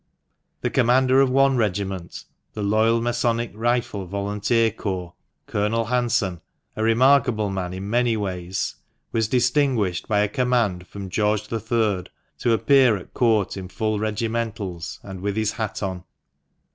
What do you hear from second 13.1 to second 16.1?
Court in full regimentals, and with his hat on.